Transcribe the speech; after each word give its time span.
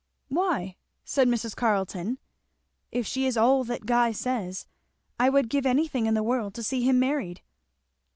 "Why?" 0.29 0.77
said 1.05 1.27
Mrs. 1.27 1.55
Carleton. 1.55 2.17
"If 2.91 3.05
she 3.05 3.27
is 3.27 3.37
all 3.37 3.63
that 3.65 3.85
Guy 3.85 4.11
says, 4.13 4.65
I 5.19 5.29
would 5.29 5.47
give 5.47 5.67
anything 5.67 6.07
in 6.07 6.15
the 6.15 6.23
world 6.23 6.55
to 6.55 6.63
see 6.63 6.81
him 6.81 6.97
married." 6.97 7.41